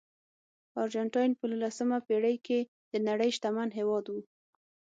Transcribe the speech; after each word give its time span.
ارجنټاین 0.81 1.31
په 1.39 1.43
نولسمه 1.51 1.97
پېړۍ 2.07 2.35
کې 2.45 2.59
د 2.91 2.93
نړۍ 3.07 3.29
شتمن 3.37 3.69
هېواد 3.77 4.05
و. 4.09 4.15